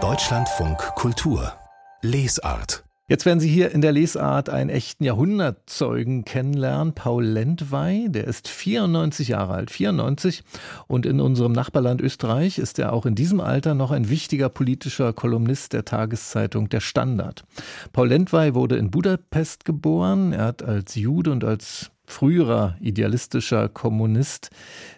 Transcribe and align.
Deutschlandfunk 0.00 0.78
Kultur. 0.94 1.52
Lesart. 2.00 2.84
Jetzt 3.08 3.26
werden 3.26 3.40
Sie 3.40 3.48
hier 3.48 3.72
in 3.72 3.80
der 3.80 3.90
Lesart 3.90 4.50
einen 4.50 4.70
echten 4.70 5.02
Jahrhundertzeugen 5.02 6.24
kennenlernen, 6.24 6.92
Paul 6.94 7.24
Lendwey, 7.24 8.08
der 8.08 8.28
ist 8.28 8.46
94 8.46 9.26
Jahre 9.26 9.54
alt, 9.54 9.72
94 9.72 10.44
und 10.86 11.06
in 11.06 11.20
unserem 11.20 11.50
Nachbarland 11.50 12.00
Österreich 12.00 12.58
ist 12.58 12.78
er 12.78 12.92
auch 12.92 13.04
in 13.04 13.16
diesem 13.16 13.40
Alter 13.40 13.74
noch 13.74 13.90
ein 13.90 14.08
wichtiger 14.08 14.48
politischer 14.48 15.12
Kolumnist 15.12 15.72
der 15.72 15.84
Tageszeitung 15.84 16.68
Der 16.68 16.80
Standard. 16.80 17.42
Paul 17.92 18.10
Lendwey 18.10 18.54
wurde 18.54 18.76
in 18.76 18.92
Budapest 18.92 19.64
geboren, 19.64 20.32
er 20.32 20.44
hat 20.44 20.62
als 20.62 20.94
Jude 20.94 21.32
und 21.32 21.42
als 21.42 21.90
früherer 22.08 22.76
idealistischer 22.80 23.68
Kommunist 23.68 24.50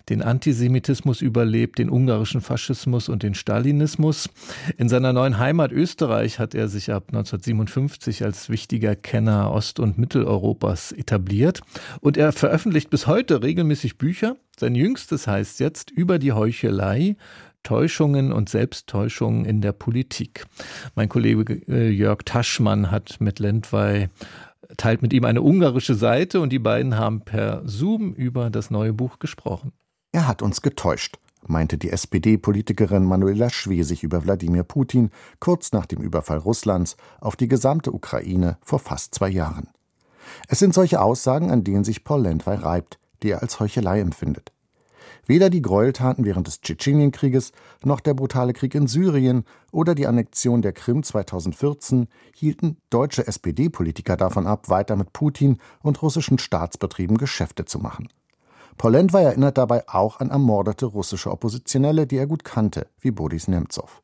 den 0.08 0.22
Antisemitismus 0.22 1.20
überlebt, 1.20 1.78
den 1.78 1.90
ungarischen 1.90 2.40
Faschismus 2.40 3.08
und 3.08 3.22
den 3.22 3.34
Stalinismus. 3.34 4.28
In 4.76 4.88
seiner 4.88 5.12
neuen 5.12 5.38
Heimat 5.38 5.72
Österreich 5.72 6.38
hat 6.38 6.54
er 6.54 6.68
sich 6.68 6.92
ab 6.92 7.04
1957 7.08 8.24
als 8.24 8.48
wichtiger 8.48 8.96
Kenner 8.96 9.52
Ost- 9.52 9.80
und 9.80 9.98
Mitteleuropas 9.98 10.92
etabliert 10.92 11.60
und 12.00 12.16
er 12.16 12.32
veröffentlicht 12.32 12.90
bis 12.90 13.06
heute 13.06 13.42
regelmäßig 13.42 13.98
Bücher. 13.98 14.36
Sein 14.58 14.74
jüngstes 14.74 15.26
heißt 15.26 15.60
jetzt 15.60 15.90
über 15.90 16.18
die 16.18 16.32
Heuchelei, 16.32 17.16
Täuschungen 17.62 18.32
und 18.32 18.48
Selbsttäuschungen 18.48 19.44
in 19.44 19.60
der 19.60 19.72
Politik. 19.72 20.46
Mein 20.94 21.08
Kollege 21.08 21.60
äh, 21.68 21.90
Jörg 21.90 22.22
Taschmann 22.24 22.90
hat 22.90 23.16
mit 23.20 23.38
Lendwey 23.38 24.08
teilt 24.76 25.02
mit 25.02 25.12
ihm 25.12 25.24
eine 25.24 25.42
ungarische 25.42 25.94
Seite 25.94 26.40
und 26.40 26.50
die 26.50 26.58
beiden 26.58 26.96
haben 26.96 27.22
per 27.22 27.62
Zoom 27.64 28.14
über 28.14 28.50
das 28.50 28.70
neue 28.70 28.92
Buch 28.92 29.18
gesprochen. 29.18 29.72
Er 30.12 30.26
hat 30.26 30.42
uns 30.42 30.62
getäuscht, 30.62 31.18
meinte 31.46 31.78
die 31.78 31.90
SPD-Politikerin 31.90 33.04
Manuela 33.04 33.50
Schwesig 33.50 34.02
über 34.02 34.24
Wladimir 34.24 34.62
Putin 34.62 35.10
kurz 35.38 35.72
nach 35.72 35.86
dem 35.86 36.00
Überfall 36.00 36.38
Russlands 36.38 36.96
auf 37.20 37.36
die 37.36 37.48
gesamte 37.48 37.92
Ukraine 37.92 38.58
vor 38.62 38.78
fast 38.78 39.14
zwei 39.14 39.28
Jahren. 39.28 39.68
Es 40.48 40.58
sind 40.58 40.74
solche 40.74 41.00
Aussagen, 41.00 41.50
an 41.50 41.64
denen 41.64 41.84
sich 41.84 42.04
Paul 42.04 42.22
Lendwey 42.22 42.56
reibt, 42.56 42.98
die 43.22 43.30
er 43.30 43.42
als 43.42 43.60
Heuchelei 43.60 44.00
empfindet. 44.00 44.52
Weder 45.26 45.50
die 45.50 45.62
Gräueltaten 45.62 46.24
während 46.24 46.46
des 46.46 46.60
Tschetschenienkrieges 46.60 47.52
noch 47.84 48.00
der 48.00 48.14
brutale 48.14 48.52
Krieg 48.52 48.74
in 48.74 48.86
Syrien 48.86 49.44
oder 49.72 49.94
die 49.94 50.06
Annexion 50.06 50.62
der 50.62 50.72
Krim 50.72 51.02
2014 51.02 52.08
hielten 52.34 52.76
deutsche 52.90 53.26
SPD-Politiker 53.26 54.16
davon 54.16 54.46
ab, 54.46 54.68
weiter 54.68 54.96
mit 54.96 55.12
Putin 55.12 55.58
und 55.82 56.02
russischen 56.02 56.38
Staatsbetrieben 56.38 57.18
Geschäfte 57.18 57.64
zu 57.64 57.78
machen. 57.78 58.08
Paul 58.76 58.92
Lendwey 58.92 59.24
erinnert 59.24 59.58
dabei 59.58 59.86
auch 59.88 60.20
an 60.20 60.30
ermordete 60.30 60.86
russische 60.86 61.30
Oppositionelle, 61.30 62.06
die 62.06 62.16
er 62.16 62.26
gut 62.26 62.44
kannte, 62.44 62.86
wie 62.98 63.10
Boris 63.10 63.46
Nemtsov. 63.46 64.02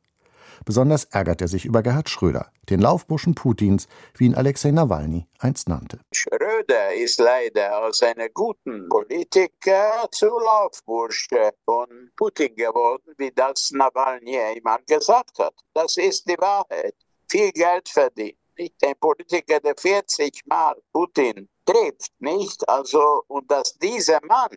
Besonders 0.64 1.04
ärgert 1.04 1.40
er 1.40 1.48
sich 1.48 1.64
über 1.64 1.82
Gerhard 1.82 2.08
Schröder, 2.08 2.50
den 2.70 2.80
Laufburschen 2.80 3.34
Putins, 3.34 3.86
wie 4.16 4.26
ihn 4.26 4.34
Alexei 4.34 4.70
Nawalny 4.70 5.26
einst 5.38 5.68
nannte. 5.68 6.00
Schröder 6.12 6.94
ist 6.94 7.20
leider 7.20 7.84
aus 7.84 8.02
einer 8.02 8.28
guten 8.30 8.88
Politiker 8.88 10.08
zu 10.10 10.26
Laufbursche 10.26 11.52
von 11.64 12.10
Putin 12.16 12.54
geworden, 12.56 13.14
wie 13.18 13.30
das 13.30 13.70
Nawalny 13.70 14.38
einmal 14.38 14.78
gesagt 14.86 15.38
hat. 15.38 15.54
Das 15.74 15.96
ist 15.96 16.28
die 16.28 16.38
Wahrheit. 16.38 16.94
Viel 17.28 17.52
Geld 17.52 17.88
verdient. 17.88 18.38
Nicht 18.58 18.74
ein 18.84 18.94
Politiker, 18.98 19.60
der 19.60 19.74
40 19.76 20.42
Mal 20.46 20.76
Putin 20.92 21.48
trifft, 21.66 22.12
nicht? 22.20 22.66
Also, 22.68 23.22
und 23.28 23.50
dass 23.50 23.74
dieser 23.78 24.24
Mann 24.24 24.56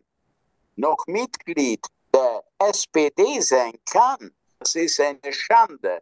noch 0.76 1.06
Mitglied 1.08 1.86
der 2.14 2.44
SPD 2.60 3.42
sein 3.42 3.74
kann, 3.86 4.32
das 4.60 4.76
ist 4.76 5.00
eine 5.00 5.34
Schande. 5.34 6.00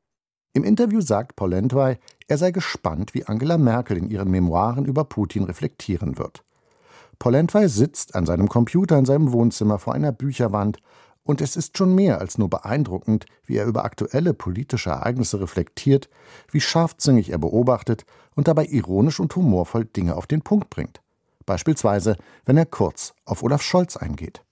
Im 0.53 0.63
Interview 0.63 1.01
sagt 1.01 1.35
Paul 1.35 1.51
Lendwey, 1.51 1.97
er 2.27 2.37
sei 2.37 2.51
gespannt, 2.51 3.13
wie 3.13 3.25
Angela 3.25 3.57
Merkel 3.57 3.97
in 3.97 4.09
ihren 4.09 4.31
Memoiren 4.31 4.85
über 4.85 5.03
Putin 5.03 5.43
reflektieren 5.43 6.17
wird. 6.17 6.43
Paul 7.19 7.33
Lendwey 7.33 7.69
sitzt 7.69 8.15
an 8.15 8.25
seinem 8.25 8.49
Computer 8.49 8.97
in 8.97 9.05
seinem 9.05 9.31
Wohnzimmer 9.31 9.79
vor 9.79 9.93
einer 9.93 10.11
Bücherwand 10.11 10.79
und 11.23 11.41
es 11.41 11.55
ist 11.55 11.77
schon 11.77 11.93
mehr 11.93 12.19
als 12.19 12.37
nur 12.37 12.49
beeindruckend, 12.49 13.25
wie 13.45 13.57
er 13.57 13.65
über 13.65 13.85
aktuelle 13.85 14.33
politische 14.33 14.91
Ereignisse 14.91 15.39
reflektiert, 15.41 16.09
wie 16.51 16.61
scharfzüngig 16.61 17.31
er 17.31 17.37
beobachtet 17.37 18.05
und 18.35 18.47
dabei 18.47 18.65
ironisch 18.65 19.19
und 19.19 19.35
humorvoll 19.35 19.85
Dinge 19.85 20.15
auf 20.15 20.25
den 20.25 20.41
Punkt 20.41 20.69
bringt. 20.69 21.01
Beispielsweise, 21.45 22.17
wenn 22.45 22.57
er 22.57 22.65
kurz 22.65 23.13
auf 23.25 23.43
Olaf 23.43 23.61
Scholz 23.61 23.97
eingeht. 23.97 24.43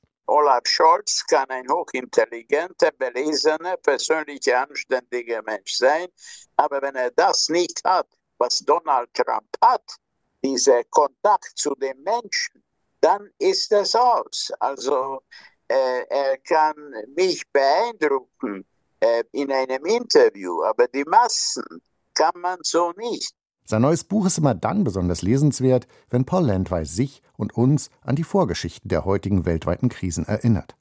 Olaf 0.46 0.68
Scholz 0.68 1.26
kann 1.26 1.50
ein 1.50 1.68
hochintelligenter, 1.68 2.92
belesener, 2.92 3.78
persönlich 3.78 4.56
anständiger 4.56 5.42
Mensch 5.42 5.74
sein, 5.74 6.08
aber 6.56 6.84
wenn 6.84 6.94
er 6.94 7.10
das 7.10 7.50
nicht 7.50 7.82
hat, 7.84 8.08
was 8.38 8.60
Donald 8.60 9.12
Trump 9.16 9.50
hat, 9.60 9.82
dieser 10.44 10.84
Kontakt 10.84 11.52
zu 11.56 11.74
den 11.74 12.00
Menschen, 12.04 12.64
dann 13.02 13.28
ist 13.40 13.72
es 13.72 13.96
aus. 13.96 14.52
Also 14.60 15.24
äh, 15.68 16.04
er 16.10 16.38
kann 16.38 16.76
mich 17.16 17.42
beeindrucken 17.52 18.68
äh, 19.00 19.24
in 19.32 19.52
einem 19.52 19.84
Interview, 19.84 20.62
aber 20.64 20.88
die 20.90 21.06
Massen 21.06 21.82
kann 22.14 22.40
man 22.40 22.60
so 22.62 22.92
nicht. 22.98 23.34
Sein 23.68 23.82
neues 23.82 24.04
Buch 24.04 24.28
ist 24.28 24.38
immer 24.38 24.54
dann 24.54 24.84
besonders 24.84 25.24
lesenswert, 25.24 25.88
wenn 26.12 26.26
Paul 26.26 26.46
Landweis 26.46 26.96
sich 26.96 27.24
und 27.36 27.56
uns 27.58 27.90
an 28.02 28.16
die 28.16 28.24
Vorgeschichten 28.24 28.90
der 28.90 29.06
heutigen 29.06 29.46
weltweiten 29.46 29.90
Krisen 29.90 30.26
erinnert. 30.26 30.76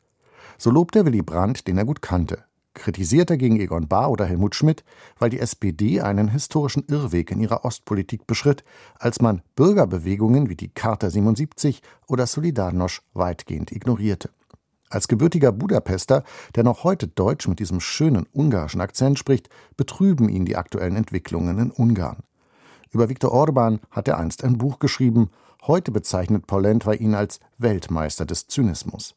So 0.58 0.70
lobt 0.70 0.94
er 0.94 1.06
Willy 1.06 1.22
Brandt, 1.22 1.66
den 1.66 1.78
er 1.78 1.86
gut 1.86 2.02
kannte, 2.02 2.44
kritisiert 2.74 3.30
er 3.30 3.38
gegen 3.38 3.58
Egon 3.58 3.88
Bahr 3.88 4.10
oder 4.10 4.26
Helmut 4.26 4.54
Schmidt, 4.54 4.84
weil 5.18 5.30
die 5.30 5.40
SPD 5.40 6.02
einen 6.02 6.28
historischen 6.28 6.84
Irrweg 6.86 7.30
in 7.30 7.40
ihrer 7.40 7.64
Ostpolitik 7.64 8.26
beschritt, 8.26 8.64
als 8.98 9.18
man 9.18 9.40
Bürgerbewegungen 9.56 10.50
wie 10.50 10.56
die 10.56 10.68
Charta 10.68 11.08
77 11.08 11.80
oder 12.06 12.26
Solidarność 12.26 13.00
weitgehend 13.14 13.72
ignorierte. 13.72 14.28
Als 14.90 15.08
gebürtiger 15.08 15.52
Budapester, 15.52 16.22
der 16.54 16.64
noch 16.64 16.84
heute 16.84 17.08
Deutsch 17.08 17.48
mit 17.48 17.60
diesem 17.60 17.80
schönen 17.80 18.26
ungarischen 18.32 18.82
Akzent 18.82 19.18
spricht, 19.18 19.48
betrüben 19.78 20.28
ihn 20.28 20.44
die 20.44 20.56
aktuellen 20.56 20.96
Entwicklungen 20.96 21.58
in 21.58 21.70
Ungarn. 21.70 22.22
Über 22.94 23.08
Viktor 23.08 23.32
Orban 23.32 23.80
hat 23.90 24.06
er 24.06 24.18
einst 24.18 24.44
ein 24.44 24.56
Buch 24.56 24.78
geschrieben. 24.78 25.32
Heute 25.66 25.90
bezeichnet 25.90 26.44
Lendwey 26.48 26.96
ihn 26.96 27.16
als 27.16 27.40
Weltmeister 27.58 28.24
des 28.24 28.46
Zynismus. 28.46 29.16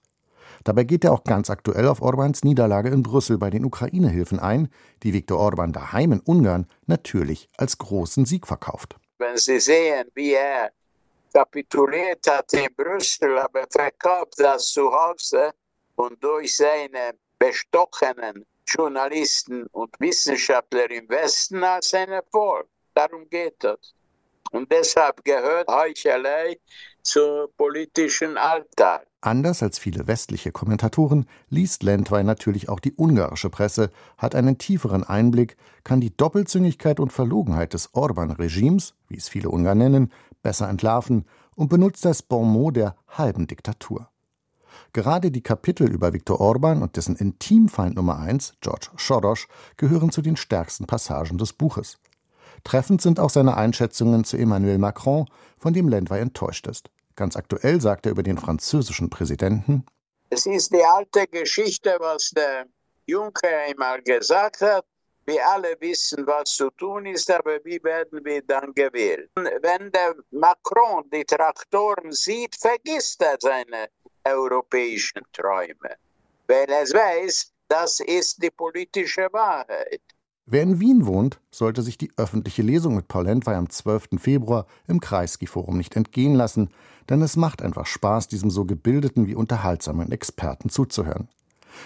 Dabei 0.64 0.84
geht 0.84 1.04
er 1.04 1.14
auch 1.14 1.24
ganz 1.24 1.52
aktuell 1.52 1.88
auf 1.88 2.02
Orbans 2.02 2.44
Niederlage 2.44 2.90
in 2.90 3.04
Brüssel 3.04 3.38
bei 3.38 3.52
den 3.52 3.64
Ukraine-Hilfen 3.64 4.40
ein, 4.40 4.70
die 5.04 5.14
Viktor 5.14 5.38
Orban 5.38 5.74
daheim 5.74 6.12
in 6.12 6.22
Ungarn 6.22 6.66
natürlich 6.88 7.50
als 7.56 7.78
großen 7.78 8.26
Sieg 8.26 8.48
verkauft. 8.48 8.96
Wenn 9.20 9.38
Sie 9.38 9.60
sehen, 9.60 10.10
wie 10.16 10.34
er 10.34 10.72
kapituliert 11.32 12.26
hat 12.28 12.52
in 12.54 12.74
Brüssel, 12.76 13.38
aber 13.38 13.68
verkauft 13.70 14.40
das 14.40 14.72
zu 14.72 14.92
Hause 14.92 15.52
und 15.96 16.24
durch 16.24 16.58
seine 16.58 17.14
bestochenen 17.38 18.44
Journalisten 18.66 19.68
und 19.68 19.92
Wissenschaftler 20.00 20.90
im 20.90 21.08
Westen 21.10 21.64
als 21.64 21.94
ein 21.94 22.10
Erfolg. 22.10 22.68
Darum 22.98 23.30
geht 23.30 23.64
es. 23.64 23.94
Und 24.52 24.72
deshalb 24.72 25.24
gehört 25.24 25.68
Heuchelei 25.68 26.58
zum 27.04 27.48
politischen 27.56 28.38
Alltag. 28.38 29.06
Anders 29.22 29.62
als 29.62 29.78
viele 29.78 30.08
westliche 30.08 30.52
Kommentatoren 30.52 31.28
liest 31.48 31.84
Lendwey 31.84 32.24
natürlich 32.24 32.70
auch 32.70 32.80
die 32.80 32.96
ungarische 32.98 33.52
Presse, 33.52 33.92
hat 34.18 34.34
einen 34.34 34.58
tieferen 34.58 35.04
Einblick, 35.04 35.58
kann 35.84 36.02
die 36.02 36.18
Doppelzüngigkeit 36.18 37.00
und 37.00 37.14
Verlogenheit 37.14 37.74
des 37.74 37.94
Orban-Regimes, 37.94 38.96
wie 39.10 39.18
es 39.18 39.30
viele 39.30 39.50
Ungarn 39.52 39.78
nennen, 39.78 40.12
besser 40.42 40.68
entlarven 40.68 41.28
und 41.56 41.70
benutzt 41.70 42.04
das 42.04 42.24
Bonmot 42.24 42.78
der 42.78 42.96
halben 43.10 43.46
Diktatur. 43.46 44.10
Gerade 44.94 45.30
die 45.30 45.44
Kapitel 45.44 45.88
über 45.88 46.14
Viktor 46.14 46.40
Orban 46.42 46.82
und 46.82 46.96
dessen 46.98 47.16
Intimfeind 47.16 47.96
Nummer 47.96 48.18
1, 48.18 48.56
George 48.62 48.90
Soros, 48.98 49.48
gehören 49.76 50.12
zu 50.12 50.24
den 50.24 50.36
stärksten 50.36 50.88
Passagen 50.88 51.38
des 51.38 51.54
Buches. 51.54 52.00
Treffend 52.64 53.02
sind 53.02 53.20
auch 53.20 53.30
seine 53.30 53.58
Einschätzungen 53.58 54.24
zu 54.24 54.38
Emmanuel 54.38 54.78
Macron, 54.78 55.26
von 55.60 55.74
dem 55.74 55.90
Lendwey 55.90 56.22
enttäuscht 56.22 56.68
ist. 56.68 56.90
Ganz 57.16 57.36
aktuell 57.36 57.82
sagt 57.82 58.06
er 58.06 58.12
über 58.12 58.24
den 58.24 58.38
französischen 58.38 59.10
Präsidenten: 59.10 59.86
Es 60.30 60.46
ist 60.46 60.74
die 60.74 60.84
alte 60.84 61.28
Geschichte, 61.28 61.98
was 62.00 62.30
der 62.32 62.66
Juncker 63.06 63.50
einmal 63.68 64.02
gesagt 64.02 64.62
hat. 64.62 64.86
Wir 65.26 65.46
alle 65.46 65.76
wissen, 65.82 66.26
was 66.26 66.52
zu 66.52 66.70
tun 66.70 67.06
ist, 67.06 67.30
aber 67.30 67.60
wie 67.66 67.84
werden 67.84 68.24
wir 68.24 68.42
dann 68.44 68.74
gewählt? 68.74 69.30
Wenn 69.36 69.92
der 69.92 70.16
Macron 70.32 71.04
die 71.12 71.26
Traktoren 71.26 72.14
sieht, 72.14 72.56
vergisst 72.56 73.22
er 73.22 73.36
seine 73.40 73.90
europäischen 74.24 75.24
Träume, 75.34 75.98
weil 76.48 76.70
er 76.70 76.86
weiß, 76.86 77.52
das 77.68 78.00
ist 78.00 78.42
die 78.42 78.52
politische 78.52 79.28
Wahrheit. 79.34 80.02
Wer 80.50 80.64
in 80.64 80.80
Wien 80.80 81.06
wohnt, 81.06 81.42
sollte 81.52 81.82
sich 81.82 81.98
die 81.98 82.14
öffentliche 82.16 82.62
Lesung 82.62 82.96
mit 82.96 83.10
Paul 83.10 83.26
Lendwey 83.26 83.56
am 83.56 83.70
12. 83.70 84.12
Februar 84.18 84.66
im 84.88 85.02
Kreisky-Forum 85.02 85.78
nicht 85.78 85.98
entgehen 85.98 86.36
lassen, 86.36 86.70
denn 87.10 87.22
es 87.22 87.36
macht 87.36 87.62
einfach 87.62 87.86
Spaß, 87.86 88.30
diesem 88.30 88.50
so 88.50 88.64
gebildeten 88.64 89.28
wie 89.28 89.36
unterhaltsamen 89.36 90.10
Experten 90.10 90.70
zuzuhören. 90.70 91.28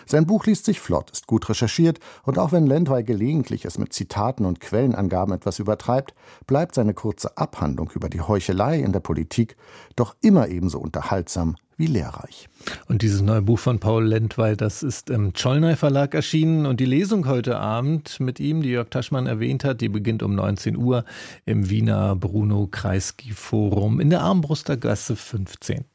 Sein 0.05 0.25
Buch 0.25 0.45
liest 0.45 0.65
sich 0.65 0.79
flott, 0.79 1.09
ist 1.11 1.27
gut 1.27 1.49
recherchiert 1.49 1.99
und 2.23 2.37
auch 2.37 2.51
wenn 2.51 2.67
Lendwey 2.67 3.03
gelegentlich 3.03 3.65
es 3.65 3.77
mit 3.77 3.93
Zitaten 3.93 4.45
und 4.45 4.59
Quellenangaben 4.59 5.33
etwas 5.33 5.59
übertreibt, 5.59 6.13
bleibt 6.47 6.75
seine 6.75 6.93
kurze 6.93 7.37
Abhandlung 7.37 7.91
über 7.93 8.09
die 8.09 8.21
Heuchelei 8.21 8.79
in 8.79 8.91
der 8.91 8.99
Politik 8.99 9.55
doch 9.95 10.15
immer 10.21 10.47
ebenso 10.47 10.79
unterhaltsam 10.79 11.55
wie 11.81 11.87
lehrreich. 11.87 12.47
Und 12.87 13.01
dieses 13.01 13.21
neue 13.21 13.41
Buch 13.41 13.59
von 13.59 13.79
Paul 13.79 14.05
Lendwey, 14.05 14.55
das 14.55 14.83
ist 14.83 15.09
im 15.09 15.33
Czollnay 15.33 15.75
Verlag 15.75 16.13
erschienen 16.13 16.65
und 16.67 16.79
die 16.79 16.85
Lesung 16.85 17.27
heute 17.27 17.57
Abend 17.57 18.19
mit 18.19 18.39
ihm, 18.39 18.61
die 18.61 18.69
Jörg 18.69 18.89
Taschmann 18.89 19.25
erwähnt 19.25 19.63
hat, 19.63 19.81
die 19.81 19.89
beginnt 19.89 20.21
um 20.21 20.35
19 20.35 20.77
Uhr 20.77 21.05
im 21.45 21.69
Wiener 21.69 22.15
Bruno 22.15 22.67
Kreisky 22.69 23.31
Forum 23.31 23.99
in 23.99 24.11
der 24.11 24.21
Armbruster 24.21 24.77
Gasse 24.77 25.15
15. 25.15 25.85